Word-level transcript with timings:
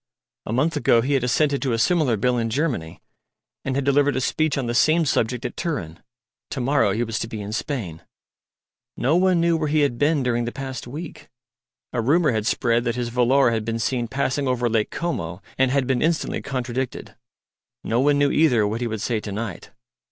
A 0.47 0.51
month 0.51 0.75
ago 0.75 1.01
he 1.01 1.13
had 1.13 1.23
assented 1.23 1.61
to 1.61 1.73
a 1.73 1.77
similar 1.77 2.17
Bill 2.17 2.35
in 2.39 2.49
Germany, 2.49 2.99
and 3.63 3.75
had 3.75 3.83
delivered 3.85 4.15
a 4.15 4.19
speech 4.21 4.57
on 4.57 4.65
the 4.65 4.73
same 4.73 5.05
subject 5.05 5.45
at 5.45 5.55
Turin. 5.55 6.01
To 6.49 6.59
morrow 6.59 6.91
he 6.91 7.03
was 7.03 7.19
to 7.19 7.27
be 7.27 7.39
in 7.39 7.53
Spain. 7.53 8.01
No 8.97 9.15
one 9.15 9.39
knew 9.39 9.55
where 9.55 9.67
he 9.67 9.81
had 9.81 9.99
been 9.99 10.23
during 10.23 10.45
the 10.45 10.51
past 10.51 10.87
week. 10.87 11.29
A 11.93 12.01
rumour 12.01 12.31
had 12.31 12.47
spread 12.47 12.83
that 12.83 12.95
his 12.95 13.09
volor 13.11 13.51
had 13.51 13.63
been 13.63 13.77
seen 13.77 14.07
passing 14.07 14.47
over 14.47 14.67
Lake 14.67 14.89
Como, 14.89 15.39
and 15.55 15.69
had 15.69 15.85
been 15.85 16.01
instantly 16.01 16.41
contradicted. 16.41 17.15
No 17.83 17.99
one 17.99 18.17
knew 18.17 18.31
either 18.31 18.65
what 18.67 18.81
he 18.81 18.87
would 18.87 19.01
say 19.01 19.19
to 19.19 19.31
night. 19.31 19.69